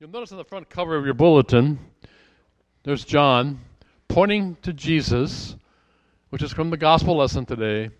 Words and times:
You'll 0.00 0.08
notice 0.08 0.32
on 0.32 0.38
the 0.38 0.44
front 0.44 0.70
cover 0.70 0.96
of 0.96 1.04
your 1.04 1.12
bulletin, 1.12 1.78
there's 2.84 3.04
John 3.04 3.60
pointing 4.08 4.56
to 4.62 4.72
Jesus, 4.72 5.54
which 6.30 6.42
is 6.42 6.52
from 6.52 6.70
the 6.70 6.78
gospel 6.78 7.18
lesson 7.18 7.44
today, 7.44 7.90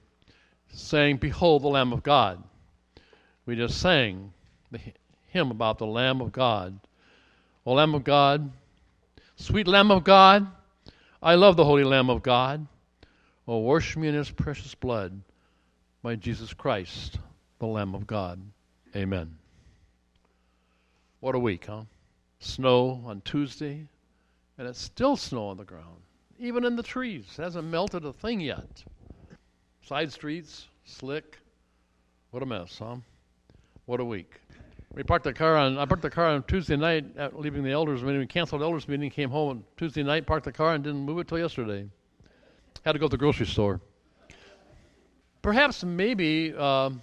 saying, 0.72 1.18
Behold 1.18 1.62
the 1.62 1.68
Lamb 1.68 1.92
of 1.92 2.02
God. 2.02 2.42
We 3.44 3.54
just 3.54 3.78
sang 3.82 4.32
the 4.70 4.80
hymn 5.26 5.50
about 5.50 5.76
the 5.76 5.86
Lamb 5.86 6.22
of 6.22 6.32
God. 6.32 6.80
O 7.66 7.74
Lamb 7.74 7.94
of 7.94 8.02
God, 8.02 8.50
sweet 9.36 9.68
Lamb 9.68 9.90
of 9.90 10.02
God, 10.02 10.46
I 11.22 11.34
love 11.34 11.58
the 11.58 11.66
Holy 11.66 11.84
Lamb 11.84 12.08
of 12.08 12.22
God. 12.22 12.66
Oh, 13.46 13.58
wash 13.58 13.94
me 13.94 14.08
in 14.08 14.14
his 14.14 14.30
precious 14.30 14.74
blood, 14.74 15.20
my 16.02 16.14
Jesus 16.14 16.54
Christ, 16.54 17.18
the 17.58 17.66
Lamb 17.66 17.94
of 17.94 18.06
God. 18.06 18.40
Amen. 18.96 19.39
What 21.20 21.34
a 21.34 21.38
week, 21.38 21.66
huh? 21.66 21.82
Snow 22.38 23.02
on 23.04 23.20
Tuesday, 23.26 23.86
and 24.56 24.66
it's 24.66 24.80
still 24.80 25.18
snow 25.18 25.48
on 25.48 25.58
the 25.58 25.64
ground, 25.64 26.00
even 26.38 26.64
in 26.64 26.76
the 26.76 26.82
trees. 26.82 27.26
It 27.38 27.42
hasn't 27.42 27.68
melted 27.68 28.06
a 28.06 28.12
thing 28.14 28.40
yet. 28.40 28.82
Side 29.86 30.10
streets, 30.10 30.68
slick. 30.84 31.36
What 32.30 32.42
a 32.42 32.46
mess, 32.46 32.78
huh? 32.78 32.96
What 33.84 34.00
a 34.00 34.04
week. 34.04 34.40
We 34.94 35.02
parked 35.02 35.24
the 35.24 35.34
car 35.34 35.58
on. 35.58 35.76
I 35.76 35.84
parked 35.84 36.02
the 36.02 36.08
car 36.08 36.28
on 36.28 36.42
Tuesday 36.44 36.76
night, 36.76 37.04
leaving 37.34 37.64
the 37.64 37.70
elders 37.70 38.02
meeting. 38.02 38.20
We 38.20 38.26
canceled 38.26 38.62
elders 38.62 38.88
meeting. 38.88 39.10
Came 39.10 39.28
home 39.28 39.50
on 39.50 39.64
Tuesday 39.76 40.02
night, 40.02 40.26
parked 40.26 40.46
the 40.46 40.52
car, 40.52 40.72
and 40.74 40.82
didn't 40.82 41.00
move 41.00 41.18
it 41.18 41.28
till 41.28 41.38
yesterday. 41.38 41.86
Had 42.82 42.92
to 42.92 42.98
go 42.98 43.08
to 43.08 43.10
the 43.10 43.18
grocery 43.18 43.46
store. 43.46 43.78
Perhaps, 45.42 45.84
maybe, 45.84 46.54
um, 46.54 47.02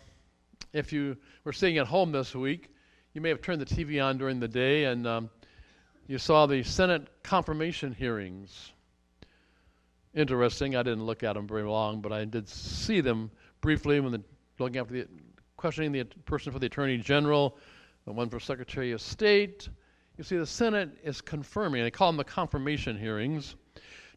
if 0.74 0.92
you 0.92 1.18
were 1.44 1.54
sitting 1.54 1.78
at 1.78 1.86
home 1.86 2.12
this 2.12 2.34
week, 2.34 2.70
you 3.18 3.22
may 3.22 3.30
have 3.30 3.42
turned 3.42 3.60
the 3.60 3.66
TV 3.66 4.00
on 4.04 4.20
during 4.20 4.40
the 4.40 4.48
day 4.48 4.84
and 4.84 5.08
um, 5.08 5.28
you 6.06 6.20
saw 6.20 6.46
the 6.46 6.62
Senate 6.62 7.08
confirmation 7.24 7.92
hearings. 7.92 8.74
Interesting. 10.14 10.76
I 10.76 10.84
didn't 10.84 11.04
look 11.04 11.24
at 11.24 11.34
them 11.34 11.48
very 11.48 11.64
long, 11.64 12.00
but 12.00 12.12
I 12.12 12.26
did 12.26 12.48
see 12.48 13.02
them 13.02 13.32
briefly 13.60 14.00
when 14.00 14.12
the, 14.12 14.22
looking 14.60 14.78
after 14.78 14.94
the 14.94 15.08
questioning 15.56 15.92
the 15.92 16.04
person 16.26 16.52
for 16.52 16.60
the 16.60 16.68
Attorney 16.68 17.00
General, 17.00 17.58
the 18.06 18.12
one 18.12 18.30
for 18.30 18.40
Secretary 18.40 18.92
of 18.92 19.02
State. 19.02 19.68
You 20.20 20.24
see, 20.24 20.38
the 20.38 20.46
Senate 20.46 20.92
is 21.04 21.20
confirming. 21.20 21.82
They 21.82 21.90
call 21.90 22.10
them 22.10 22.18
the 22.18 22.24
confirmation 22.24 23.00
hearings. 23.00 23.56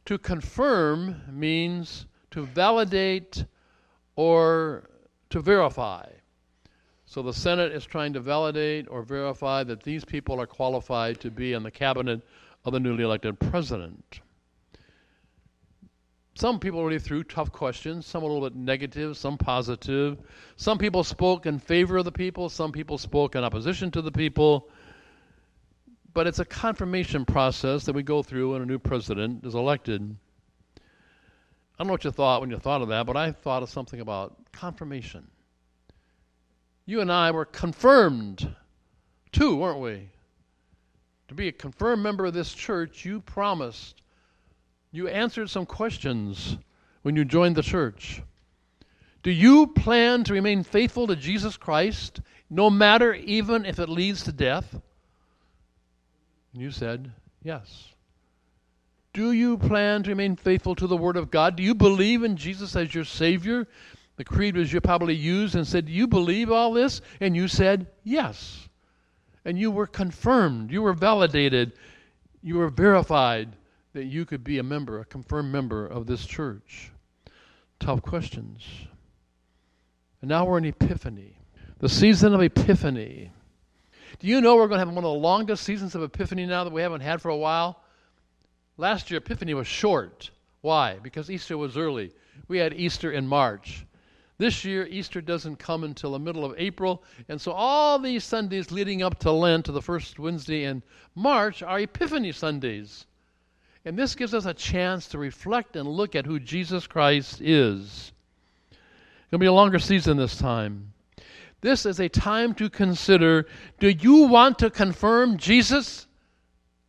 To 0.05 0.19
confirm 0.19 1.23
means 1.33 2.05
to 2.33 2.45
validate 2.45 3.47
or 4.17 4.91
to 5.31 5.41
verify. 5.41 6.05
So 7.11 7.23
the 7.23 7.35
Senate 7.35 7.73
is 7.73 7.85
trying 7.85 8.13
to 8.13 8.21
validate 8.21 8.87
or 8.89 9.03
verify 9.03 9.65
that 9.65 9.83
these 9.83 10.05
people 10.05 10.41
are 10.41 10.47
qualified 10.47 11.19
to 11.23 11.31
be 11.33 11.55
in 11.55 11.65
the 11.65 11.71
cabinet 11.73 12.23
of 12.65 12.73
the 12.73 12.79
newly 12.79 13.03
elected 13.03 13.41
president. 13.41 14.21
Some 16.37 16.61
people 16.61 16.85
really 16.85 17.01
threw 17.01 17.25
tough 17.25 17.51
questions, 17.51 18.07
some 18.07 18.23
a 18.23 18.27
little 18.27 18.49
bit 18.49 18.55
negative, 18.55 19.17
some 19.17 19.39
positive. 19.39 20.19
Some 20.55 20.79
people 20.79 21.03
spoke 21.03 21.47
in 21.47 21.59
favor 21.59 21.97
of 21.97 22.05
the 22.05 22.13
people, 22.13 22.49
some 22.49 22.71
people 22.71 22.97
spoke 22.97 23.35
in 23.35 23.43
opposition 23.43 23.91
to 23.91 24.03
the 24.03 24.13
people. 24.13 24.69
But 26.15 26.29
it's 26.29 26.39
a 26.39 26.45
confirmation 26.45 27.25
process 27.25 27.87
that 27.87 27.93
we 27.93 28.05
go 28.05 28.23
through 28.23 28.53
when 28.53 28.63
a 28.63 28.67
new 28.67 28.79
president 28.79 29.45
is 29.45 29.57
elected. 29.57 30.01
I 30.77 30.79
don't 31.77 31.89
know 31.89 31.95
what 31.95 32.05
you 32.05 32.13
thought 32.13 32.41
when 32.41 32.51
you 32.51 32.59
thought 32.59 32.83
of 32.83 32.89
that, 32.91 33.05
but 33.05 33.17
I 33.17 33.33
thought 33.33 33.65
of 33.65 33.69
something 33.69 33.99
about 33.99 34.53
confirmation 34.53 35.27
you 36.91 37.01
and 37.01 37.13
I 37.13 37.31
were 37.31 37.45
confirmed 37.45 38.53
too, 39.31 39.55
weren't 39.55 39.79
we? 39.79 40.09
To 41.29 41.35
be 41.35 41.47
a 41.47 41.53
confirmed 41.53 42.03
member 42.03 42.27
of 42.27 42.35
this 42.35 42.53
church, 42.53 43.05
you 43.05 43.21
promised, 43.21 44.03
you 44.91 45.07
answered 45.07 45.49
some 45.49 45.67
questions 45.67 46.59
when 47.03 47.15
you 47.15 47.25
joined 47.25 47.55
the 47.55 47.63
church. 47.63 48.23
Do 49.23 49.31
you 49.31 49.69
plan 49.69 50.25
to 50.25 50.33
remain 50.33 50.65
faithful 50.65 51.07
to 51.07 51.15
Jesus 51.15 51.57
Christ, 51.57 52.21
no 52.49 52.69
matter 52.69 53.15
even 53.15 53.65
if 53.65 53.79
it 53.79 53.89
leads 53.89 54.25
to 54.25 54.33
death? 54.33 54.73
And 56.53 56.61
you 56.61 56.73
said, 56.73 57.13
yes. 57.45 57.87
Do 59.13 59.31
you 59.31 59.59
plan 59.59 60.03
to 60.03 60.11
remain 60.11 60.35
faithful 60.35 60.75
to 60.75 60.89
the 60.89 60.97
Word 60.97 61.17
of 61.17 61.31
God? 61.31 61.55
Do 61.55 61.63
you 61.63 61.77
believe 61.77 62.25
in 62.25 62.37
Jesus 62.37 62.75
as 62.75 62.93
your 62.93 63.05
Savior? 63.05 63.69
The 64.21 64.25
creed 64.25 64.55
was 64.55 64.71
you 64.71 64.83
probably 64.83 65.15
used 65.15 65.55
and 65.55 65.67
said, 65.67 65.87
Do 65.87 65.93
you 65.93 66.07
believe 66.07 66.51
all 66.53 66.75
this? 66.75 67.01
And 67.21 67.35
you 67.35 67.49
said, 67.49 67.87
Yes. 68.05 68.69
And 69.47 69.59
you 69.59 69.71
were 69.71 69.87
confirmed, 69.87 70.71
you 70.71 70.83
were 70.83 70.93
validated, 70.93 71.73
you 72.43 72.57
were 72.57 72.69
verified 72.69 73.57
that 73.95 74.05
you 74.05 74.27
could 74.27 74.45
be 74.45 74.59
a 74.59 74.63
member, 74.63 75.01
a 75.01 75.07
confirmed 75.07 75.51
member 75.51 75.87
of 75.87 76.07
this 76.07 76.27
church. 76.27 76.93
Tough 77.79 78.03
questions. 78.03 78.63
And 80.21 80.29
now 80.29 80.45
we're 80.45 80.59
in 80.59 80.67
Epiphany, 80.67 81.39
the 81.79 81.89
season 81.89 82.35
of 82.35 82.43
Epiphany. 82.43 83.33
Do 84.19 84.27
you 84.27 84.43
know 84.43 84.57
we're 84.57 84.69
going 84.69 84.81
to 84.81 84.85
have 84.85 84.95
one 84.95 84.99
of 84.99 85.15
the 85.15 85.19
longest 85.19 85.65
seasons 85.65 85.95
of 85.95 86.03
Epiphany 86.03 86.45
now 86.45 86.65
that 86.65 86.75
we 86.75 86.83
haven't 86.83 87.01
had 87.01 87.23
for 87.23 87.31
a 87.31 87.37
while? 87.39 87.81
Last 88.77 89.11
year, 89.11 89.17
Epiphany 89.17 89.55
was 89.55 89.67
short. 89.67 90.31
Why? 90.61 90.99
Because 91.03 91.31
Easter 91.31 91.57
was 91.57 91.79
early. 91.79 92.13
We 92.49 92.59
had 92.59 92.75
Easter 92.75 93.11
in 93.11 93.27
March. 93.27 93.87
This 94.41 94.65
year, 94.65 94.87
Easter 94.87 95.21
doesn't 95.21 95.57
come 95.57 95.85
until 95.85 96.13
the 96.13 96.19
middle 96.19 96.47
of 96.47 96.55
April, 96.57 97.03
and 97.29 97.39
so 97.39 97.53
all 97.53 97.99
these 97.99 98.25
Sundays 98.25 98.73
leading 98.73 99.03
up 99.03 99.19
to 99.19 99.31
Lent, 99.31 99.67
to 99.67 99.73
the 99.73 99.83
first 99.83 100.19
Wednesday 100.19 100.65
in 100.65 100.83
March, 101.15 101.63
are 101.63 101.79
Epiphany 101.79 102.33
Sundays. 102.33 103.05
And 103.85 103.99
this 103.99 104.15
gives 104.15 104.33
us 104.33 104.47
a 104.47 104.55
chance 104.55 105.09
to 105.09 105.19
reflect 105.19 105.77
and 105.77 105.87
look 105.87 106.15
at 106.15 106.25
who 106.25 106.41
Jesus 106.41 106.87
Christ 106.87 107.43
is. 107.43 108.13
It'll 109.29 109.41
be 109.41 109.45
a 109.45 109.53
longer 109.53 109.79
season 109.79 110.17
this 110.17 110.39
time. 110.39 110.95
This 111.61 111.85
is 111.85 112.01
a 112.01 112.09
time 112.09 112.55
to 112.55 112.71
consider 112.71 113.47
do 113.79 113.91
you 113.91 114.23
want 114.23 114.59
to 114.61 114.71
confirm 114.71 115.37
Jesus 115.37 116.07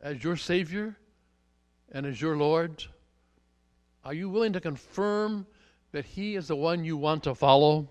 as 0.01 0.23
your 0.23 0.37
Savior 0.37 0.95
and 1.91 2.05
as 2.05 2.21
your 2.21 2.37
Lord? 2.37 2.85
Are 4.05 4.13
you 4.13 4.29
willing 4.29 4.53
to 4.53 4.61
confirm 4.61 5.45
that 5.91 6.05
He 6.05 6.35
is 6.35 6.47
the 6.47 6.55
one 6.55 6.83
you 6.83 6.97
want 6.97 7.23
to 7.23 7.35
follow? 7.35 7.87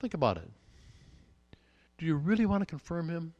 Think 0.00 0.14
about 0.14 0.36
it. 0.36 0.50
Do 1.98 2.06
you 2.06 2.16
really 2.16 2.46
want 2.46 2.62
to 2.62 2.66
confirm 2.66 3.08
Him? 3.08 3.34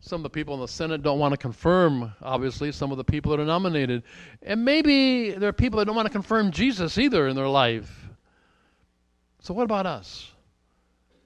Some 0.00 0.20
of 0.20 0.22
the 0.24 0.30
people 0.30 0.54
in 0.54 0.60
the 0.60 0.68
Senate 0.68 1.02
don't 1.02 1.18
want 1.18 1.32
to 1.32 1.38
confirm, 1.38 2.12
obviously, 2.22 2.72
some 2.72 2.90
of 2.90 2.98
the 2.98 3.04
people 3.04 3.30
that 3.30 3.40
are 3.40 3.46
nominated. 3.46 4.02
And 4.42 4.64
maybe 4.64 5.30
there 5.30 5.48
are 5.48 5.52
people 5.52 5.78
that 5.78 5.86
don't 5.86 5.96
want 5.96 6.06
to 6.06 6.12
confirm 6.12 6.50
Jesus 6.50 6.98
either 6.98 7.28
in 7.28 7.36
their 7.36 7.48
life. 7.48 8.08
So, 9.40 9.54
what 9.54 9.64
about 9.64 9.86
us? 9.86 10.32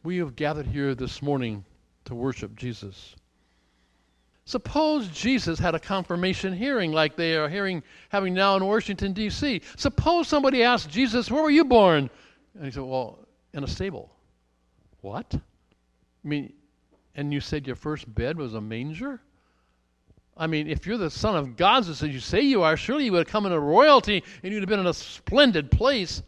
We 0.02 0.18
have 0.18 0.36
gathered 0.36 0.66
here 0.66 0.94
this 0.94 1.22
morning 1.22 1.64
to 2.06 2.14
worship 2.14 2.56
Jesus. 2.56 3.14
Suppose 4.50 5.06
Jesus 5.10 5.60
had 5.60 5.76
a 5.76 5.78
confirmation 5.78 6.52
hearing 6.52 6.90
like 6.90 7.14
they 7.14 7.36
are 7.36 7.48
hearing 7.48 7.84
having 8.08 8.34
now 8.34 8.56
in 8.56 8.66
Washington 8.66 9.12
D.C. 9.12 9.62
Suppose 9.76 10.26
somebody 10.26 10.64
asked 10.64 10.90
Jesus, 10.90 11.30
"Where 11.30 11.44
were 11.44 11.50
you 11.50 11.64
born?" 11.64 12.10
And 12.56 12.64
he 12.64 12.72
said, 12.72 12.82
"Well, 12.82 13.20
in 13.54 13.62
a 13.62 13.68
stable." 13.68 14.10
What? 15.02 15.36
I 15.36 16.28
mean, 16.28 16.52
and 17.14 17.32
you 17.32 17.40
said 17.40 17.64
your 17.64 17.76
first 17.76 18.12
bed 18.12 18.36
was 18.38 18.54
a 18.54 18.60
manger? 18.60 19.20
I 20.36 20.48
mean, 20.48 20.66
if 20.66 20.84
you're 20.84 20.98
the 20.98 21.10
son 21.10 21.36
of 21.36 21.56
God, 21.56 21.88
as 21.88 22.02
you 22.02 22.18
say 22.18 22.40
you 22.40 22.62
are, 22.62 22.76
surely 22.76 23.04
you 23.04 23.12
would 23.12 23.18
have 23.18 23.28
come 23.28 23.46
into 23.46 23.60
royalty 23.60 24.24
and 24.42 24.52
you'd 24.52 24.62
have 24.62 24.68
been 24.68 24.80
in 24.80 24.86
a 24.88 24.94
splendid 24.94 25.70
place. 25.70 26.24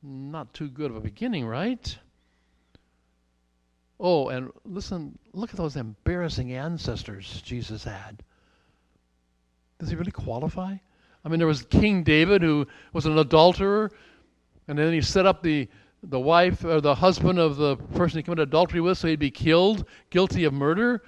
Not 0.00 0.54
too 0.54 0.68
good 0.68 0.92
of 0.92 0.96
a 0.96 1.00
beginning, 1.00 1.44
right? 1.44 1.98
Oh, 4.02 4.28
and 4.28 4.50
listen, 4.64 5.18
look 5.34 5.50
at 5.50 5.56
those 5.56 5.76
embarrassing 5.76 6.54
ancestors 6.54 7.42
Jesus 7.44 7.84
had. 7.84 8.22
Does 9.78 9.90
he 9.90 9.96
really 9.96 10.10
qualify? 10.10 10.76
I 11.22 11.28
mean, 11.28 11.38
there 11.38 11.46
was 11.46 11.62
King 11.62 12.02
David 12.02 12.42
who 12.42 12.66
was 12.94 13.04
an 13.04 13.18
adulterer, 13.18 13.90
and 14.68 14.78
then 14.78 14.94
he 14.94 15.02
set 15.02 15.26
up 15.26 15.42
the, 15.42 15.68
the 16.02 16.18
wife 16.18 16.64
or 16.64 16.80
the 16.80 16.94
husband 16.94 17.38
of 17.38 17.56
the 17.56 17.76
person 17.76 18.18
he 18.18 18.22
committed 18.22 18.48
adultery 18.48 18.80
with 18.80 18.96
so 18.96 19.06
he'd 19.06 19.18
be 19.18 19.30
killed, 19.30 19.84
guilty 20.08 20.44
of 20.44 20.54
murder. 20.54 21.02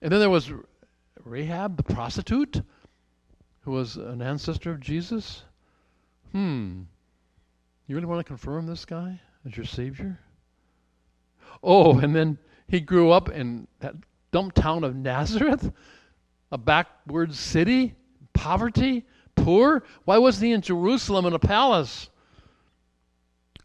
And 0.00 0.10
then 0.10 0.20
there 0.20 0.30
was 0.30 0.50
Rahab, 1.24 1.76
the 1.76 1.82
prostitute, 1.82 2.62
who 3.60 3.72
was 3.72 3.96
an 3.96 4.22
ancestor 4.22 4.70
of 4.70 4.80
Jesus. 4.80 5.42
Hmm. 6.32 6.82
You 7.86 7.94
really 7.94 8.06
want 8.06 8.20
to 8.20 8.24
confirm 8.24 8.66
this 8.66 8.86
guy 8.86 9.20
as 9.44 9.54
your 9.54 9.66
Savior? 9.66 10.18
Oh, 11.62 11.98
and 11.98 12.14
then 12.14 12.38
he 12.68 12.80
grew 12.80 13.10
up 13.10 13.28
in 13.28 13.66
that 13.80 13.94
dump 14.30 14.54
town 14.54 14.84
of 14.84 14.96
Nazareth, 14.96 15.72
a 16.50 16.58
backward 16.58 17.34
city, 17.34 17.94
poverty, 18.32 19.04
poor. 19.36 19.84
Why 20.04 20.18
wasn't 20.18 20.46
he 20.46 20.52
in 20.52 20.62
Jerusalem 20.62 21.26
in 21.26 21.32
a 21.32 21.38
palace? 21.38 22.08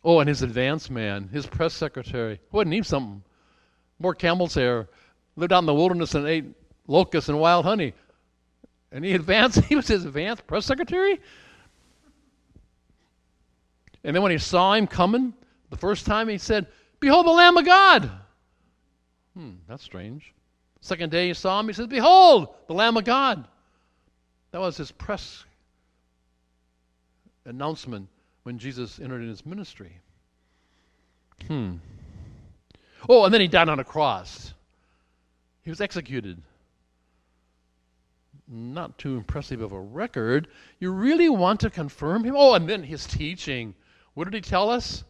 Oh, 0.03 0.19
and 0.19 0.29
his 0.29 0.41
advance 0.41 0.89
man, 0.89 1.27
his 1.29 1.45
press 1.45 1.73
secretary, 1.73 2.39
wouldn't 2.51 2.73
he 2.73 2.81
something? 2.81 3.23
More 3.99 4.13
camel's 4.13 4.53
hair, 4.53 4.87
lived 5.35 5.51
out 5.51 5.59
in 5.59 5.65
the 5.65 5.73
wilderness 5.73 6.15
and 6.15 6.27
ate 6.27 6.45
locusts 6.87 7.29
and 7.29 7.39
wild 7.39 7.65
honey. 7.65 7.93
And 8.91 9.03
he 9.03 9.13
advanced, 9.13 9.59
he 9.65 9.75
was 9.75 9.87
his 9.87 10.05
advanced 10.05 10.47
press 10.47 10.65
secretary? 10.65 11.19
And 14.03 14.15
then 14.15 14.23
when 14.23 14.31
he 14.31 14.37
saw 14.37 14.73
him 14.73 14.87
coming, 14.87 15.33
the 15.69 15.77
first 15.77 16.05
time 16.05 16.29
he 16.29 16.37
said, 16.37 16.67
Behold 16.99 17.25
the 17.25 17.31
Lamb 17.31 17.57
of 17.57 17.65
God. 17.65 18.09
Hmm, 19.35 19.51
that's 19.67 19.83
strange. 19.83 20.33
Second 20.81 21.11
day 21.11 21.27
he 21.27 21.33
saw 21.33 21.59
him, 21.59 21.67
he 21.67 21.73
says, 21.73 21.87
Behold 21.87 22.49
the 22.67 22.73
Lamb 22.73 22.97
of 22.97 23.03
God. 23.03 23.47
That 24.51 24.61
was 24.61 24.77
his 24.77 24.91
press 24.91 25.45
announcement 27.45 28.07
when 28.43 28.57
Jesus 28.57 28.99
entered 28.99 29.21
in 29.21 29.29
his 29.29 29.45
ministry. 29.45 29.91
Hmm. 31.47 31.75
Oh, 33.07 33.25
and 33.25 33.33
then 33.33 33.41
he 33.41 33.47
died 33.47 33.69
on 33.69 33.79
a 33.79 33.83
cross. 33.83 34.53
He 35.61 35.69
was 35.69 35.81
executed. 35.81 36.41
Not 38.47 38.97
too 38.97 39.17
impressive 39.17 39.61
of 39.61 39.73
a 39.73 39.79
record. 39.79 40.47
You 40.79 40.91
really 40.91 41.29
want 41.29 41.59
to 41.59 41.69
confirm 41.69 42.23
him? 42.23 42.35
Oh, 42.37 42.53
and 42.53 42.67
then 42.67 42.83
his 42.83 43.05
teaching. 43.05 43.75
What 44.13 44.23
did 44.23 44.33
he 44.33 44.41
tell 44.41 44.69
us? 44.69 45.03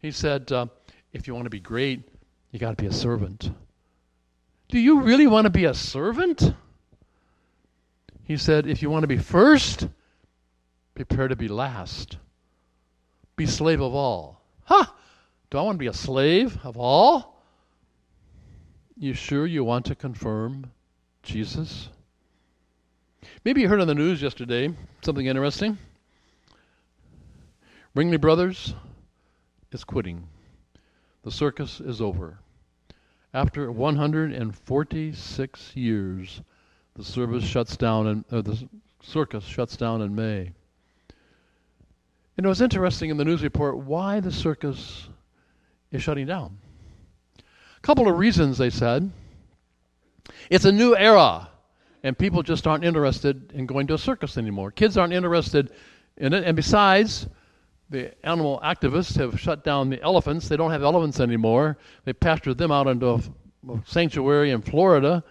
He 0.00 0.10
said, 0.10 0.50
uh, 0.52 0.66
if 1.12 1.26
you 1.26 1.34
want 1.34 1.46
to 1.46 1.50
be 1.50 1.60
great, 1.60 2.08
you 2.50 2.58
got 2.58 2.76
to 2.76 2.82
be 2.82 2.88
a 2.88 2.92
servant. 2.92 3.50
Do 4.68 4.78
you 4.78 5.00
really 5.00 5.26
want 5.26 5.46
to 5.46 5.50
be 5.50 5.64
a 5.64 5.74
servant? 5.74 6.54
He 8.24 8.36
said, 8.36 8.66
if 8.66 8.82
you 8.82 8.90
want 8.90 9.02
to 9.02 9.08
be 9.08 9.16
first, 9.16 9.88
prepare 10.94 11.28
to 11.28 11.36
be 11.36 11.48
last. 11.48 12.18
Be 13.36 13.46
slave 13.46 13.80
of 13.80 13.94
all. 13.94 14.42
Huh? 14.64 14.84
Do 15.50 15.58
I 15.58 15.62
want 15.62 15.76
to 15.76 15.78
be 15.78 15.86
a 15.86 15.94
slave 15.94 16.58
of 16.62 16.76
all? 16.76 17.42
You 18.96 19.14
sure 19.14 19.46
you 19.46 19.64
want 19.64 19.86
to 19.86 19.94
confirm 19.94 20.70
Jesus? 21.22 21.88
Maybe 23.44 23.62
you 23.62 23.68
heard 23.68 23.80
on 23.80 23.86
the 23.86 23.94
news 23.94 24.20
yesterday 24.20 24.68
something 25.02 25.26
interesting. 25.26 25.78
Ringling 27.96 28.20
Brothers 28.20 28.74
is 29.72 29.84
quitting. 29.84 30.26
The 31.22 31.30
circus 31.30 31.80
is 31.80 32.00
over. 32.00 32.38
After 33.34 33.70
146 33.70 35.76
years, 35.76 36.40
the 36.94 37.04
service 37.04 37.44
shuts 37.44 37.76
down 37.76 38.06
and 38.06 38.24
uh, 38.30 38.40
the 38.40 38.66
circus 39.02 39.44
shuts 39.44 39.76
down 39.76 40.02
in 40.02 40.14
May. 40.14 40.52
And 42.36 42.46
it 42.46 42.48
was 42.48 42.62
interesting 42.62 43.10
in 43.10 43.16
the 43.16 43.24
news 43.24 43.42
report 43.42 43.78
why 43.78 44.20
the 44.20 44.32
circus 44.32 45.08
is 45.90 46.02
shutting 46.02 46.26
down. 46.26 46.58
A 47.38 47.80
couple 47.80 48.08
of 48.08 48.16
reasons 48.16 48.58
they 48.58 48.70
said. 48.70 49.10
It's 50.50 50.64
a 50.64 50.72
new 50.72 50.96
era, 50.96 51.48
and 52.02 52.16
people 52.16 52.42
just 52.42 52.66
aren't 52.66 52.84
interested 52.84 53.52
in 53.52 53.66
going 53.66 53.86
to 53.88 53.94
a 53.94 53.98
circus 53.98 54.38
anymore. 54.38 54.70
Kids 54.70 54.96
aren't 54.96 55.12
interested 55.12 55.72
in 56.16 56.32
it, 56.32 56.44
and 56.44 56.56
besides, 56.56 57.26
the 57.90 58.12
animal 58.26 58.60
activists 58.62 59.16
have 59.16 59.40
shut 59.40 59.64
down 59.64 59.88
the 59.88 60.02
elephants. 60.02 60.48
They 60.48 60.56
don't 60.56 60.70
have 60.70 60.82
elephants 60.82 61.20
anymore. 61.20 61.78
They 62.04 62.12
pastured 62.12 62.58
them 62.58 62.70
out 62.70 62.86
into 62.86 63.08
a, 63.08 63.16
a 63.16 63.82
sanctuary 63.86 64.50
in 64.50 64.62
Florida, 64.62 65.24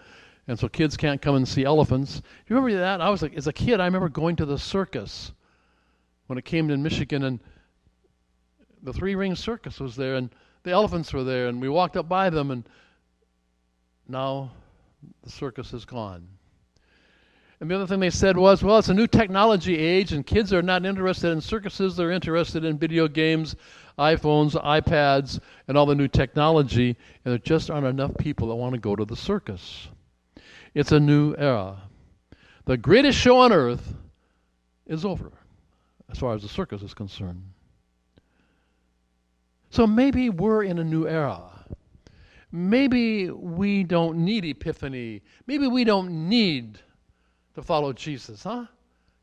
and 0.48 0.58
so 0.58 0.68
kids 0.68 0.96
can't 0.96 1.22
come 1.22 1.36
and 1.36 1.46
see 1.46 1.64
elephants. 1.64 2.22
You 2.48 2.56
remember 2.56 2.78
that? 2.78 3.00
I 3.00 3.10
was 3.10 3.22
like, 3.22 3.34
as 3.34 3.46
a 3.46 3.52
kid, 3.52 3.80
I 3.80 3.84
remember 3.84 4.08
going 4.08 4.36
to 4.36 4.46
the 4.46 4.58
circus 4.58 5.32
when 6.26 6.38
it 6.38 6.44
came 6.44 6.68
to 6.68 6.76
Michigan, 6.76 7.24
and 7.24 7.40
the 8.82 8.92
Three 8.92 9.14
Ring 9.14 9.34
Circus 9.34 9.78
was 9.80 9.96
there, 9.96 10.16
and 10.16 10.30
the 10.62 10.70
elephants 10.70 11.12
were 11.12 11.24
there, 11.24 11.48
and 11.48 11.60
we 11.60 11.68
walked 11.68 11.96
up 11.96 12.08
by 12.08 12.28
them, 12.30 12.50
and 12.50 12.68
now 14.08 14.50
the 15.22 15.30
circus 15.30 15.72
is 15.72 15.84
gone. 15.84 16.26
And 17.60 17.68
the 17.68 17.74
other 17.74 17.86
thing 17.88 17.98
they 17.98 18.10
said 18.10 18.36
was, 18.36 18.62
well, 18.62 18.78
it's 18.78 18.88
a 18.88 18.94
new 18.94 19.08
technology 19.08 19.76
age, 19.76 20.12
and 20.12 20.24
kids 20.24 20.52
are 20.52 20.62
not 20.62 20.86
interested 20.86 21.30
in 21.30 21.40
circuses. 21.40 21.96
They're 21.96 22.12
interested 22.12 22.64
in 22.64 22.78
video 22.78 23.08
games, 23.08 23.56
iPhones, 23.98 24.52
iPads, 24.62 25.40
and 25.66 25.76
all 25.76 25.84
the 25.84 25.96
new 25.96 26.06
technology, 26.06 26.96
and 27.24 27.32
there 27.32 27.38
just 27.38 27.68
aren't 27.68 27.86
enough 27.86 28.16
people 28.16 28.48
that 28.48 28.54
want 28.54 28.74
to 28.74 28.80
go 28.80 28.94
to 28.94 29.04
the 29.04 29.16
circus. 29.16 29.88
It's 30.74 30.92
a 30.92 31.00
new 31.00 31.34
era. 31.36 31.82
The 32.66 32.76
greatest 32.76 33.18
show 33.18 33.38
on 33.38 33.52
earth 33.52 33.94
is 34.86 35.04
over, 35.04 35.32
as 36.10 36.18
far 36.18 36.34
as 36.34 36.42
the 36.42 36.48
circus 36.48 36.82
is 36.82 36.94
concerned. 36.94 37.42
So 39.70 39.84
maybe 39.84 40.30
we're 40.30 40.62
in 40.62 40.78
a 40.78 40.84
new 40.84 41.08
era. 41.08 41.42
Maybe 42.52 43.30
we 43.30 43.82
don't 43.82 44.18
need 44.18 44.44
epiphany. 44.44 45.22
Maybe 45.46 45.66
we 45.66 45.82
don't 45.84 46.28
need 46.28 46.78
to 47.58 47.62
follow 47.64 47.92
Jesus, 47.92 48.44
huh? 48.44 48.66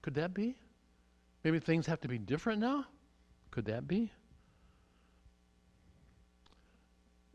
Could 0.01 0.15
that 0.15 0.33
be? 0.33 0.57
Maybe 1.45 1.59
things 1.59 1.85
have 1.85 2.01
to 2.01 2.09
be 2.09 2.17
different 2.17 2.59
now? 2.59 2.83
Could 3.49 3.63
that 3.65 3.87
be? 3.87 4.11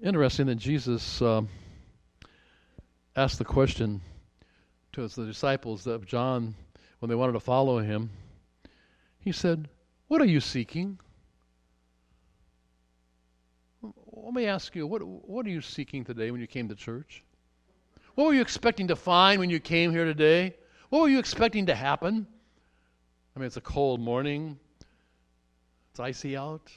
Interesting 0.03 0.47
that 0.47 0.57
Jesus 0.57 1.23
uh, 1.23 1.41
asked 3.17 3.39
the 3.39 3.47
question 3.47 4.03
to 4.93 5.09
the 5.09 5.25
disciples 5.25 5.87
of 5.87 6.05
John 6.05 6.55
when 6.99 7.09
they 7.09 7.15
wanted 7.15 7.33
to 7.33 7.41
follow 7.41 7.79
him. 7.79 8.11
He 9.21 9.33
said, 9.33 9.71
What 10.09 10.21
are 10.21 10.27
you 10.27 10.41
seeking? 10.41 10.99
Let 13.83 14.35
me 14.35 14.45
ask 14.45 14.77
you, 14.77 14.87
what, 14.87 15.03
what 15.03 15.47
are 15.47 15.51
you 15.51 15.63
seeking 15.63 16.05
today 16.05 16.31
when 16.31 16.43
you 16.43 16.47
came 16.47 16.69
to 16.69 16.75
church? 16.75 17.25
What 18.17 18.27
were 18.27 18.35
you 18.35 18.43
expecting 18.43 18.89
to 18.89 18.97
find 18.97 19.41
when 19.41 19.49
you 19.49 19.61
came 19.61 19.93
here 19.93 20.05
today? 20.05 20.57
What 20.91 21.03
were 21.03 21.09
you 21.09 21.21
expecting 21.21 21.67
to 21.67 21.75
happen? 21.75 22.27
I 23.35 23.39
mean, 23.39 23.47
it's 23.47 23.57
a 23.57 23.61
cold 23.61 24.01
morning, 24.01 24.59
it's 25.93 26.01
icy 26.01 26.37
out, 26.37 26.73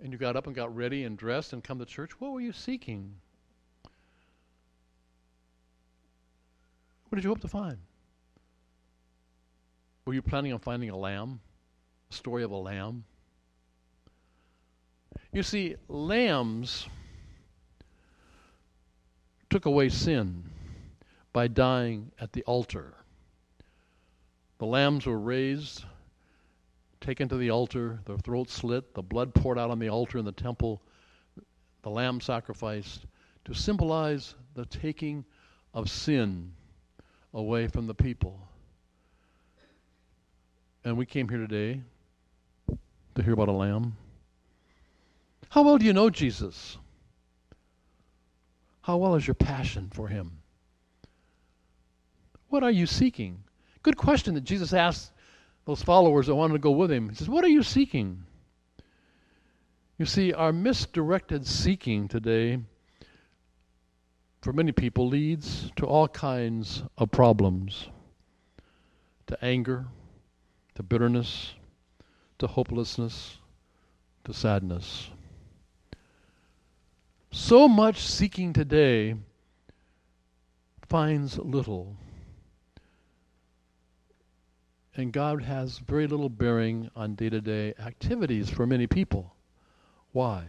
and 0.00 0.12
you 0.12 0.18
got 0.18 0.36
up 0.36 0.46
and 0.46 0.54
got 0.54 0.74
ready 0.74 1.02
and 1.02 1.18
dressed 1.18 1.52
and 1.52 1.62
come 1.62 1.80
to 1.80 1.84
church. 1.84 2.12
What 2.20 2.30
were 2.30 2.40
you 2.40 2.52
seeking? 2.52 3.16
What 7.08 7.16
did 7.16 7.24
you 7.24 7.30
hope 7.30 7.40
to 7.40 7.48
find? 7.48 7.78
Were 10.06 10.14
you 10.14 10.22
planning 10.22 10.52
on 10.52 10.60
finding 10.60 10.90
a 10.90 10.96
lamb? 10.96 11.40
A 12.10 12.14
story 12.14 12.44
of 12.44 12.52
a 12.52 12.56
lamb? 12.56 13.04
You 15.32 15.42
see, 15.42 15.74
lambs 15.88 16.86
took 19.50 19.66
away 19.66 19.88
sin 19.88 20.44
by 21.38 21.46
dying 21.46 22.10
at 22.20 22.32
the 22.32 22.42
altar. 22.46 22.92
The 24.58 24.66
lambs 24.66 25.06
were 25.06 25.20
raised, 25.20 25.84
taken 27.00 27.28
to 27.28 27.36
the 27.36 27.50
altar, 27.50 28.00
their 28.06 28.18
throats 28.18 28.52
slit, 28.52 28.92
the 28.92 29.02
blood 29.02 29.32
poured 29.32 29.56
out 29.56 29.70
on 29.70 29.78
the 29.78 29.88
altar 29.88 30.18
in 30.18 30.24
the 30.24 30.32
temple, 30.32 30.82
the 31.82 31.90
lamb 31.90 32.20
sacrificed 32.20 33.06
to 33.44 33.54
symbolize 33.54 34.34
the 34.56 34.66
taking 34.66 35.24
of 35.74 35.88
sin 35.88 36.54
away 37.32 37.68
from 37.68 37.86
the 37.86 37.94
people. 37.94 38.40
And 40.82 40.98
we 40.98 41.06
came 41.06 41.28
here 41.28 41.38
today 41.38 41.82
to 43.14 43.22
hear 43.22 43.34
about 43.34 43.48
a 43.48 43.52
lamb. 43.52 43.96
How 45.50 45.62
well 45.62 45.78
do 45.78 45.84
you 45.84 45.92
know 45.92 46.10
Jesus? 46.10 46.78
How 48.80 48.96
well 48.96 49.14
is 49.14 49.24
your 49.24 49.34
passion 49.34 49.88
for 49.94 50.08
him? 50.08 50.37
What 52.48 52.62
are 52.62 52.70
you 52.70 52.86
seeking? 52.86 53.42
Good 53.82 53.96
question 53.96 54.34
that 54.34 54.44
Jesus 54.44 54.72
asked 54.72 55.12
those 55.64 55.82
followers 55.82 56.26
that 56.26 56.34
wanted 56.34 56.54
to 56.54 56.58
go 56.58 56.70
with 56.70 56.90
him. 56.90 57.10
He 57.10 57.14
says, 57.14 57.28
What 57.28 57.44
are 57.44 57.48
you 57.48 57.62
seeking? 57.62 58.24
You 59.98 60.06
see, 60.06 60.32
our 60.32 60.52
misdirected 60.52 61.46
seeking 61.46 62.08
today 62.08 62.60
for 64.40 64.52
many 64.52 64.72
people 64.72 65.08
leads 65.08 65.70
to 65.76 65.84
all 65.84 66.08
kinds 66.08 66.84
of 66.96 67.10
problems 67.10 67.88
to 69.26 69.44
anger, 69.44 69.86
to 70.74 70.82
bitterness, 70.82 71.54
to 72.38 72.46
hopelessness, 72.46 73.38
to 74.24 74.32
sadness. 74.32 75.10
So 77.30 77.68
much 77.68 78.00
seeking 78.00 78.52
today 78.52 79.16
finds 80.88 81.36
little 81.38 81.96
and 84.98 85.12
God 85.12 85.42
has 85.44 85.78
very 85.78 86.08
little 86.08 86.28
bearing 86.28 86.90
on 86.96 87.14
day 87.14 87.30
to 87.30 87.40
day 87.40 87.72
activities 87.78 88.50
for 88.50 88.66
many 88.66 88.88
people. 88.88 89.32
Why? 90.10 90.44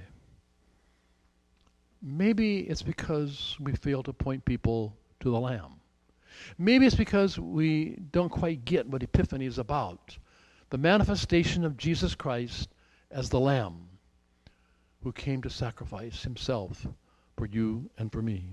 Maybe 2.02 2.62
it's 2.62 2.82
because 2.82 3.56
we 3.60 3.74
fail 3.74 4.02
to 4.04 4.12
point 4.12 4.44
people 4.46 4.98
to 5.20 5.30
the 5.30 5.40
Lamb. 5.40 5.76
Maybe 6.58 6.88
it's 6.88 6.96
because 6.96 7.38
we 7.38 8.00
don't 8.12 8.30
quite 8.30 8.66
get 8.66 8.88
what 8.88 9.04
Epiphany 9.04 9.46
is 9.46 9.60
about 9.60 10.18
the 10.72 10.78
manifestation 10.78 11.64
of 11.64 11.78
Jesus 11.78 12.16
Christ 12.16 12.70
as 13.12 13.30
the 13.30 13.40
Lamb 13.40 13.88
who 15.04 15.12
came 15.12 15.42
to 15.44 15.50
sacrifice 15.50 16.24
himself 16.24 16.88
for 17.38 17.46
you 17.46 17.90
and 17.98 18.12
for 18.12 18.22
me. 18.22 18.46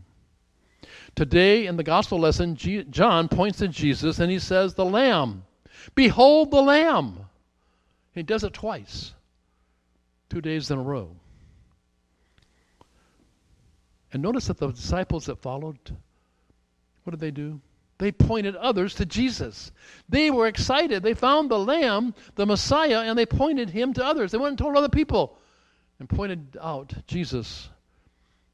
Today 1.15 1.67
in 1.67 1.77
the 1.77 1.83
gospel 1.83 2.19
lesson, 2.19 2.55
G- 2.55 2.85
John 2.91 3.29
points 3.29 3.59
to 3.59 3.69
Jesus 3.69 4.19
and 4.19 4.31
he 4.31 4.39
says, 4.39 4.75
The 4.75 4.85
Lamb. 4.85 5.45
Behold 5.95 6.51
the 6.51 6.63
Lamb. 6.63 7.27
He 8.15 8.23
does 8.23 8.45
it 8.45 8.55
twice, 8.55 9.13
two 10.31 10.41
days 10.41 10.71
in 10.71 10.79
a 10.79 10.83
row. 10.83 11.11
And 14.13 14.23
notice 14.23 14.47
that 14.47 14.57
the 14.57 14.69
disciples 14.69 15.27
that 15.27 15.43
followed, 15.43 15.79
what 17.05 17.11
did 17.11 17.21
they 17.21 17.31
do? 17.31 17.61
They 17.99 18.13
pointed 18.13 18.57
others 18.57 18.95
to 18.97 19.07
Jesus. 19.07 19.73
They 20.09 20.31
were 20.31 20.47
excited. 20.47 21.03
They 21.03 21.15
found 21.15 21.51
the 21.51 21.59
Lamb, 21.59 22.15
the 22.35 22.47
Messiah, 22.47 23.01
and 23.01 23.19
they 23.19 23.27
pointed 23.27 23.71
him 23.71 23.93
to 23.95 24.05
others. 24.05 24.33
They 24.33 24.39
went 24.39 24.53
and 24.53 24.59
told 24.59 24.77
other 24.77 24.89
people 24.89 25.39
and 25.99 26.09
pointed 26.09 26.59
out 26.61 26.93
Jesus, 27.07 27.71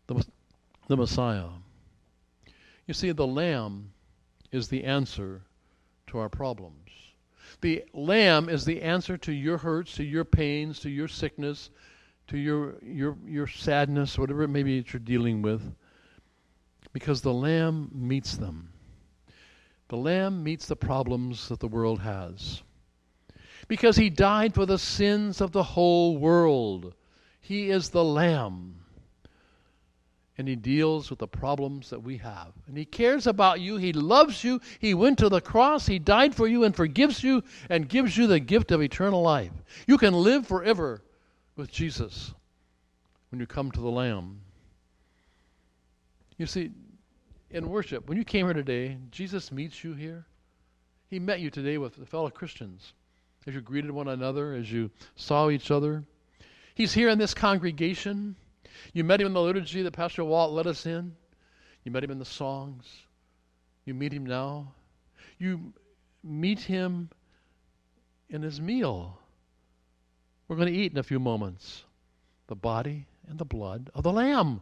the, 0.06 0.24
the 0.88 0.96
Messiah. 0.96 1.48
You 2.86 2.94
see, 2.94 3.12
the 3.12 3.26
Lamb 3.26 3.90
is 4.52 4.68
the 4.68 4.84
answer 4.84 5.42
to 6.08 6.18
our 6.18 6.28
problems. 6.28 6.81
The 7.62 7.84
Lamb 7.94 8.48
is 8.48 8.64
the 8.64 8.82
answer 8.82 9.16
to 9.18 9.32
your 9.32 9.56
hurts, 9.56 9.94
to 9.94 10.04
your 10.04 10.24
pains, 10.24 10.80
to 10.80 10.90
your 10.90 11.06
sickness, 11.06 11.70
to 12.26 12.36
your, 12.36 12.74
your, 12.82 13.16
your 13.24 13.46
sadness, 13.46 14.18
whatever 14.18 14.42
it 14.42 14.48
may 14.48 14.64
be 14.64 14.80
that 14.80 14.92
you're 14.92 15.00
dealing 15.00 15.42
with, 15.42 15.74
because 16.92 17.22
the 17.22 17.32
Lamb 17.32 17.88
meets 17.94 18.36
them. 18.36 18.72
The 19.88 19.96
Lamb 19.96 20.42
meets 20.42 20.66
the 20.66 20.76
problems 20.76 21.48
that 21.48 21.60
the 21.60 21.68
world 21.68 22.00
has. 22.00 22.62
Because 23.68 23.96
he 23.96 24.10
died 24.10 24.54
for 24.54 24.66
the 24.66 24.78
sins 24.78 25.40
of 25.40 25.52
the 25.52 25.62
whole 25.62 26.18
world. 26.18 26.94
He 27.40 27.70
is 27.70 27.90
the 27.90 28.04
Lamb. 28.04 28.81
And 30.38 30.48
he 30.48 30.56
deals 30.56 31.10
with 31.10 31.18
the 31.18 31.28
problems 31.28 31.90
that 31.90 32.02
we 32.02 32.16
have. 32.18 32.52
And 32.66 32.76
he 32.76 32.86
cares 32.86 33.26
about 33.26 33.60
you. 33.60 33.76
He 33.76 33.92
loves 33.92 34.42
you. 34.42 34.60
He 34.78 34.94
went 34.94 35.18
to 35.18 35.28
the 35.28 35.42
cross. 35.42 35.86
He 35.86 35.98
died 35.98 36.34
for 36.34 36.48
you 36.48 36.64
and 36.64 36.74
forgives 36.74 37.22
you 37.22 37.42
and 37.68 37.88
gives 37.88 38.16
you 38.16 38.26
the 38.26 38.40
gift 38.40 38.70
of 38.70 38.82
eternal 38.82 39.20
life. 39.22 39.52
You 39.86 39.98
can 39.98 40.14
live 40.14 40.46
forever 40.46 41.02
with 41.56 41.70
Jesus 41.70 42.32
when 43.30 43.40
you 43.40 43.46
come 43.46 43.70
to 43.72 43.80
the 43.80 43.90
Lamb. 43.90 44.40
You 46.38 46.46
see, 46.46 46.70
in 47.50 47.68
worship, 47.68 48.08
when 48.08 48.16
you 48.16 48.24
came 48.24 48.46
here 48.46 48.54
today, 48.54 48.96
Jesus 49.10 49.52
meets 49.52 49.84
you 49.84 49.92
here. 49.92 50.24
He 51.08 51.18
met 51.18 51.40
you 51.40 51.50
today 51.50 51.76
with 51.76 51.96
the 51.96 52.06
fellow 52.06 52.30
Christians 52.30 52.94
as 53.46 53.54
you 53.54 53.60
greeted 53.60 53.90
one 53.90 54.08
another, 54.08 54.54
as 54.54 54.72
you 54.72 54.90
saw 55.16 55.50
each 55.50 55.70
other. 55.70 56.04
He's 56.74 56.94
here 56.94 57.10
in 57.10 57.18
this 57.18 57.34
congregation. 57.34 58.36
You 58.92 59.04
met 59.04 59.20
him 59.20 59.28
in 59.28 59.32
the 59.32 59.40
liturgy 59.40 59.82
that 59.82 59.92
Pastor 59.92 60.24
Walt 60.24 60.52
led 60.52 60.66
us 60.66 60.86
in. 60.86 61.14
You 61.84 61.92
met 61.92 62.04
him 62.04 62.10
in 62.10 62.18
the 62.18 62.24
songs. 62.24 62.84
You 63.84 63.94
meet 63.94 64.12
him 64.12 64.26
now. 64.26 64.72
You 65.38 65.72
meet 66.22 66.60
him 66.60 67.10
in 68.30 68.42
his 68.42 68.60
meal. 68.60 69.18
We're 70.48 70.56
going 70.56 70.72
to 70.72 70.78
eat 70.78 70.92
in 70.92 70.98
a 70.98 71.02
few 71.02 71.18
moments 71.18 71.84
the 72.46 72.54
body 72.54 73.06
and 73.28 73.38
the 73.38 73.44
blood 73.44 73.90
of 73.94 74.02
the 74.02 74.12
Lamb. 74.12 74.60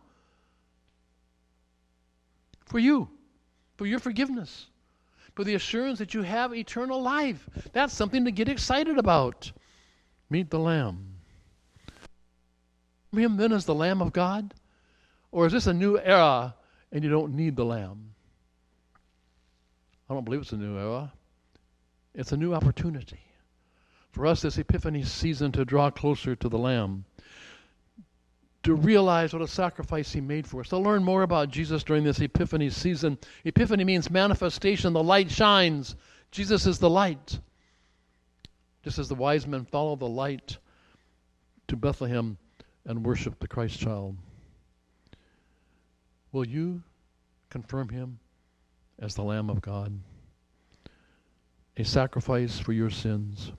For 2.66 2.78
you, 2.78 3.08
for 3.76 3.86
your 3.86 3.98
forgiveness, 3.98 4.66
for 5.34 5.44
the 5.44 5.54
assurance 5.54 5.98
that 5.98 6.14
you 6.14 6.22
have 6.22 6.54
eternal 6.54 7.02
life. 7.02 7.48
That's 7.72 7.92
something 7.92 8.24
to 8.24 8.30
get 8.30 8.48
excited 8.48 8.98
about. 8.98 9.50
Meet 10.28 10.50
the 10.50 10.58
Lamb. 10.58 11.09
Him 13.12 13.36
then 13.36 13.52
as 13.52 13.64
the 13.64 13.74
Lamb 13.74 14.00
of 14.00 14.12
God? 14.12 14.54
Or 15.32 15.46
is 15.46 15.52
this 15.52 15.66
a 15.66 15.74
new 15.74 15.98
era 15.98 16.54
and 16.92 17.04
you 17.04 17.10
don't 17.10 17.34
need 17.34 17.56
the 17.56 17.64
Lamb? 17.64 18.14
I 20.08 20.14
don't 20.14 20.24
believe 20.24 20.40
it's 20.40 20.52
a 20.52 20.56
new 20.56 20.76
era. 20.76 21.12
It's 22.14 22.32
a 22.32 22.36
new 22.36 22.54
opportunity 22.54 23.20
for 24.10 24.26
us 24.26 24.42
this 24.42 24.58
Epiphany 24.58 25.04
season 25.04 25.52
to 25.52 25.64
draw 25.64 25.90
closer 25.90 26.34
to 26.34 26.48
the 26.48 26.58
Lamb, 26.58 27.04
to 28.64 28.74
realize 28.74 29.32
what 29.32 29.42
a 29.42 29.48
sacrifice 29.48 30.12
He 30.12 30.20
made 30.20 30.46
for 30.46 30.60
us, 30.60 30.68
to 30.68 30.78
learn 30.78 31.04
more 31.04 31.22
about 31.22 31.50
Jesus 31.50 31.84
during 31.84 32.02
this 32.02 32.20
Epiphany 32.20 32.70
season. 32.70 33.18
Epiphany 33.44 33.84
means 33.84 34.10
manifestation, 34.10 34.92
the 34.92 35.02
light 35.02 35.30
shines. 35.30 35.94
Jesus 36.32 36.66
is 36.66 36.78
the 36.80 36.90
light. 36.90 37.38
Just 38.82 38.98
as 38.98 39.08
the 39.08 39.14
wise 39.14 39.46
men 39.46 39.64
follow 39.64 39.94
the 39.94 40.08
light 40.08 40.58
to 41.68 41.76
Bethlehem 41.76 42.36
and 42.86 43.04
worship 43.04 43.38
the 43.38 43.48
Christ 43.48 43.78
child. 43.78 44.16
Will 46.32 46.46
you 46.46 46.82
confirm 47.50 47.88
him 47.88 48.18
as 48.98 49.14
the 49.14 49.22
Lamb 49.22 49.50
of 49.50 49.60
God? 49.60 49.98
A 51.76 51.84
sacrifice 51.84 52.58
for 52.58 52.72
your 52.72 52.90
sins 52.90 53.52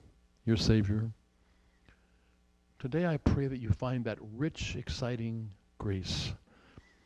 your 0.44 0.56
Savior. 0.56 1.10
Today 2.78 3.06
I 3.06 3.16
pray 3.16 3.46
that 3.46 3.60
you 3.60 3.70
find 3.70 4.04
that 4.04 4.18
rich, 4.36 4.74
exciting 4.76 5.50
grace, 5.78 6.32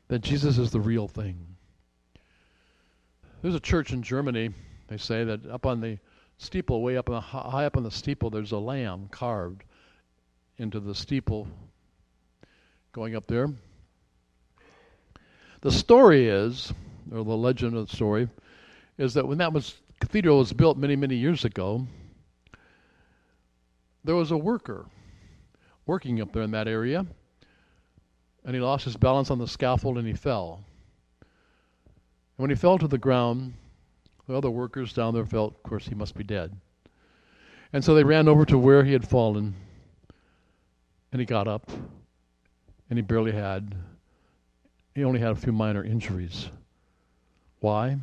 that 0.09 0.21
Jesus 0.21 0.57
is 0.57 0.71
the 0.71 0.81
real 0.81 1.07
thing. 1.07 1.37
There's 3.43 3.55
a 3.55 3.61
church 3.61 3.93
in 3.93 4.03
Germany, 4.03 4.51
they 4.89 4.97
say, 4.97 5.25
that 5.25 5.47
up 5.47 5.67
on 5.67 5.81
the 5.81 5.99
steeple, 6.39 6.83
way 6.83 6.97
up, 6.97 7.07
the, 7.07 7.21
high 7.21 7.67
up 7.67 7.77
on 7.77 7.83
the 7.83 7.91
steeple, 7.91 8.31
there's 8.31 8.53
a 8.53 8.59
lamb 8.59 9.09
carved 9.11 9.65
into 10.57 10.81
the 10.81 10.95
steeple 10.95 11.47
going 12.97 13.15
up 13.15 13.27
there. 13.27 13.51
The 15.61 15.71
story 15.71 16.29
is, 16.29 16.73
or 17.13 17.23
the 17.23 17.37
legend 17.37 17.77
of 17.77 17.91
the 17.91 17.95
story, 17.95 18.27
is 18.97 19.13
that 19.13 19.29
when 19.29 19.37
that 19.37 19.53
was 19.53 19.75
cathedral 20.01 20.39
was 20.39 20.55
built 20.55 20.79
many, 20.79 20.97
many 20.97 21.15
years 21.15 21.45
ago, 21.45 21.87
there 24.03 24.15
was 24.15 24.31
a 24.31 24.37
worker 24.39 24.87
working 25.85 26.23
up 26.23 26.33
there 26.33 26.43
in 26.43 26.53
that 26.53 26.69
area, 26.69 27.05
and 28.47 28.55
he 28.55 28.63
lost 28.63 28.87
his 28.87 28.97
balance 28.97 29.31
on 29.31 29.39
the 29.39 29.47
scaffold 29.47 29.99
and 29.99 30.07
he 30.07 30.15
fell. 30.15 30.65
And 31.21 31.29
when 32.45 32.49
he 32.49 32.57
fell 32.57 32.79
to 32.79 32.89
the 32.89 32.97
ground, 32.97 33.53
the 34.27 34.35
other 34.35 34.49
workers 34.49 34.95
down 34.95 35.13
there 35.13 35.27
felt, 35.27 35.55
of 35.55 35.63
course, 35.65 35.87
he 35.87 35.95
must 35.95 36.15
be 36.15 36.25
dead. 36.25 36.57
And 37.75 37.85
so 37.85 37.95
they 37.95 38.05
ran 38.05 38.27
over 38.27 38.47
to 38.47 38.57
where 38.57 38.85
he 38.85 38.95
had 38.95 39.07
fallen, 39.07 39.55
and 41.13 41.21
he 41.21 41.27
got 41.27 41.47
up, 41.47 41.71
and 42.89 42.99
he 42.99 43.03
barely 43.03 43.33
had, 43.33 43.75
he 44.95 45.05
only 45.05 45.21
had 45.21 45.33
a 45.33 45.37
few 45.37 45.53
minor 45.53 45.85
injuries. 45.85 46.49
Why? 47.61 47.99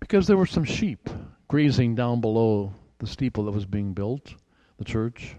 Because 0.00 0.26
there 0.26 0.36
were 0.36 0.46
some 0.46 0.64
sheep 0.64 1.08
grazing 1.48 1.94
down 1.94 2.20
below 2.20 2.72
the 2.98 3.06
steeple 3.06 3.44
that 3.44 3.52
was 3.52 3.66
being 3.66 3.92
built 3.92 4.34
the 4.78 4.84
church. 4.84 5.36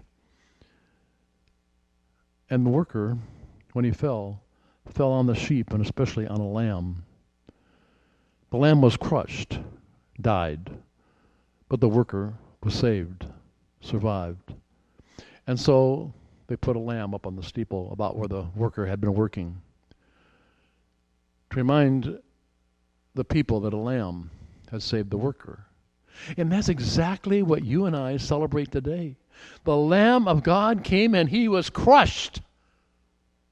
And 2.50 2.66
the 2.66 2.70
worker, 2.70 3.16
when 3.72 3.84
he 3.84 3.90
fell, 3.90 4.42
fell 4.92 5.12
on 5.12 5.26
the 5.26 5.34
sheep 5.34 5.72
and 5.72 5.82
especially 5.82 6.26
on 6.26 6.40
a 6.40 6.48
lamb. 6.48 7.04
The 8.50 8.56
lamb 8.56 8.82
was 8.82 8.96
crushed, 8.96 9.60
died, 10.20 10.70
but 11.68 11.80
the 11.80 11.88
worker 11.88 12.34
was 12.62 12.74
saved, 12.74 13.24
survived. 13.80 14.54
And 15.46 15.58
so 15.58 16.12
they 16.50 16.56
put 16.56 16.74
a 16.74 16.80
lamb 16.80 17.14
up 17.14 17.28
on 17.28 17.36
the 17.36 17.44
steeple 17.44 17.92
about 17.92 18.16
where 18.16 18.26
the 18.26 18.42
worker 18.56 18.84
had 18.84 19.00
been 19.00 19.14
working 19.14 19.62
to 21.48 21.56
remind 21.56 22.18
the 23.14 23.22
people 23.22 23.60
that 23.60 23.72
a 23.72 23.76
lamb 23.76 24.28
has 24.68 24.82
saved 24.82 25.10
the 25.10 25.16
worker. 25.16 25.64
And 26.36 26.50
that's 26.50 26.68
exactly 26.68 27.44
what 27.44 27.64
you 27.64 27.86
and 27.86 27.94
I 27.94 28.16
celebrate 28.16 28.72
today. 28.72 29.14
The 29.62 29.76
Lamb 29.76 30.26
of 30.26 30.42
God 30.42 30.82
came 30.82 31.14
and 31.14 31.28
he 31.28 31.46
was 31.46 31.70
crushed 31.70 32.40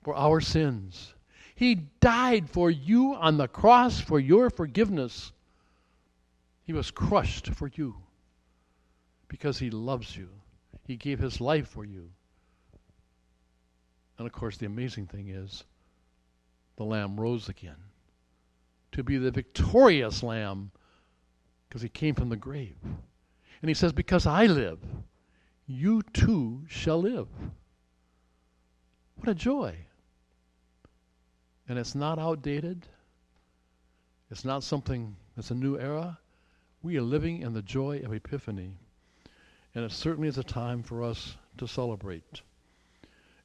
for 0.03 0.17
our 0.17 0.41
sins. 0.41 1.15
He 1.55 1.77
died 2.01 2.51
for 2.51 2.69
you 2.69 3.15
on 3.15 3.37
the 3.37 3.47
cross 3.47 4.01
for 4.01 4.19
your 4.19 4.51
forgiveness. 4.51 5.31
He 6.65 6.73
was 6.73 6.91
crushed 6.91 7.47
for 7.55 7.71
you 7.77 7.95
because 9.29 9.61
he 9.61 9.71
loves 9.71 10.17
you. 10.17 10.31
He 10.85 10.97
gave 10.97 11.21
his 11.21 11.41
life 11.41 11.69
for 11.69 11.85
you. 11.85 12.11
And 14.19 14.27
of 14.27 14.33
course, 14.33 14.57
the 14.57 14.67
amazing 14.67 15.07
thing 15.07 15.29
is 15.29 15.65
the 16.77 16.85
Lamb 16.85 17.19
rose 17.19 17.49
again 17.49 17.77
to 18.93 19.03
be 19.03 19.17
the 19.17 19.31
victorious 19.31 20.23
Lamb 20.23 20.71
because 21.69 21.83
he 21.83 21.89
came 21.89 22.15
from 22.15 22.29
the 22.29 22.37
grave. 22.37 22.77
And 23.63 23.69
he 23.69 23.75
says, 23.75 23.93
Because 23.93 24.27
I 24.27 24.47
live, 24.47 24.81
you 25.67 26.03
too 26.13 26.65
shall 26.69 27.01
live. 27.01 27.29
What 29.17 29.29
a 29.29 29.35
joy. 29.35 29.77
And 31.69 31.79
it's 31.79 31.95
not 31.95 32.19
outdated. 32.19 32.87
It's 34.31 34.45
not 34.45 34.65
something 34.65 35.17
that's 35.37 35.51
a 35.51 35.55
new 35.55 35.79
era. 35.79 36.19
We 36.83 36.97
are 36.97 37.03
living 37.03 37.43
in 37.43 37.53
the 37.53 37.63
joy 37.63 38.01
of 38.05 38.13
Epiphany. 38.13 38.73
And 39.75 39.85
it 39.85 39.93
certainly 39.93 40.29
is 40.29 40.39
a 40.39 40.45
time 40.45 40.83
for 40.83 41.03
us 41.03 41.37
to 41.59 41.69
celebrate. 41.69 42.41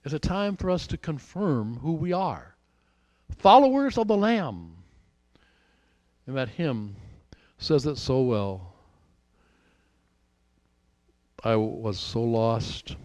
It's 0.03 0.13
a 0.13 0.19
time 0.19 0.57
for 0.57 0.69
us 0.69 0.88
to 0.88 0.98
confirm 0.98 1.77
who 1.77 1.93
we 1.93 2.13
are 2.13 2.53
followers 3.38 3.98
of 3.98 4.07
the 4.07 4.17
Lamb. 4.17 4.75
And 6.25 6.38
that 6.38 6.50
hymn 6.50 6.95
says 7.57 7.86
it 7.86 7.98
so 7.98 8.22
well. 8.22 8.74
I 11.43 11.55
was 11.57 12.00
so 12.00 12.22
lost, 12.22 12.95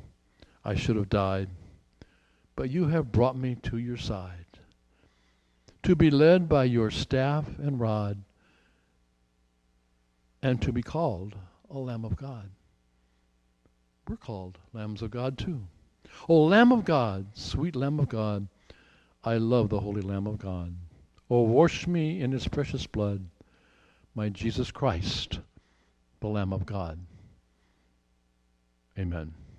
I 0.64 0.76
should 0.76 0.96
have 0.96 1.08
died, 1.08 1.48
but 2.54 2.70
you 2.70 2.86
have 2.86 3.10
brought 3.10 3.36
me 3.36 3.56
to 3.64 3.78
your 3.78 3.96
side 3.96 4.46
to 5.82 5.96
be 5.96 6.10
led 6.10 6.48
by 6.48 6.64
your 6.64 6.90
staff 6.90 7.46
and 7.58 7.80
rod, 7.80 8.22
and 10.42 10.62
to 10.62 10.72
be 10.72 10.82
called 10.82 11.34
a 11.70 11.78
Lamb 11.78 12.04
of 12.04 12.16
God. 12.16 12.50
We're 14.06 14.16
called 14.16 14.58
Lambs 14.72 15.02
of 15.02 15.10
God 15.10 15.36
too. 15.36 15.62
O 16.28 16.44
Lamb 16.44 16.72
of 16.72 16.84
God, 16.84 17.26
sweet 17.34 17.76
Lamb 17.76 17.98
of 18.00 18.08
God, 18.08 18.48
I 19.24 19.36
love 19.36 19.68
the 19.68 19.80
Holy 19.80 20.02
Lamb 20.02 20.26
of 20.26 20.38
God. 20.38 20.74
O 21.30 21.42
wash 21.42 21.86
me 21.86 22.20
in 22.20 22.32
his 22.32 22.48
precious 22.48 22.86
blood, 22.86 23.24
my 24.14 24.28
Jesus 24.28 24.70
Christ, 24.70 25.40
the 26.20 26.28
Lamb 26.28 26.52
of 26.52 26.66
God. 26.66 26.98
Amen. 28.98 29.32